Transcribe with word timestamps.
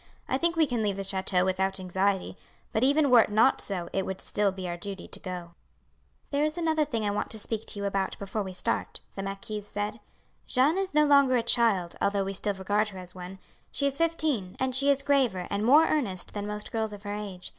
I 0.27 0.39
think 0.39 0.55
we 0.55 0.65
can 0.65 0.81
leave 0.81 0.95
the 0.95 1.03
chateau 1.03 1.45
without 1.45 1.79
anxiety, 1.79 2.35
but 2.71 2.83
even 2.83 3.11
were 3.11 3.21
it 3.21 3.29
not 3.29 3.61
so 3.61 3.87
it 3.93 4.03
would 4.03 4.19
still 4.19 4.51
be 4.51 4.67
our 4.67 4.75
duty 4.75 5.07
to 5.07 5.19
go." 5.19 5.51
"There 6.31 6.43
is 6.43 6.57
another 6.57 6.85
thing 6.85 7.05
I 7.05 7.11
want 7.11 7.29
to 7.29 7.37
speak 7.37 7.67
to 7.67 7.79
you 7.79 7.85
about 7.85 8.17
before 8.17 8.41
we 8.41 8.51
start," 8.51 9.01
the 9.15 9.21
marquise 9.21 9.67
said. 9.67 9.99
"Jeanne 10.47 10.79
is 10.79 10.95
no 10.95 11.05
longer 11.05 11.35
a 11.35 11.43
child, 11.43 11.97
although 12.01 12.23
we 12.23 12.33
still 12.33 12.55
regard 12.55 12.89
her 12.89 12.97
as 12.97 13.13
one; 13.13 13.37
she 13.69 13.85
is 13.85 13.99
fifteen, 13.99 14.55
and 14.59 14.75
she 14.75 14.89
is 14.89 15.03
graver 15.03 15.45
and 15.51 15.63
more 15.63 15.85
earnest 15.87 16.33
than 16.33 16.47
most 16.47 16.71
girls 16.71 16.93
of 16.93 17.03
her 17.03 17.13
age. 17.13 17.49